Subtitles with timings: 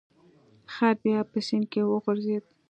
[0.73, 2.43] خر بیا په سیند کې وغورځید.